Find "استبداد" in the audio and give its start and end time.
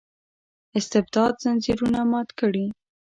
0.77-1.33